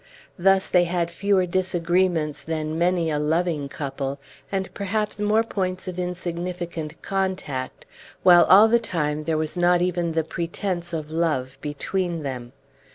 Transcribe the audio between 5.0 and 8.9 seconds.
more points of insignificant contact, while all the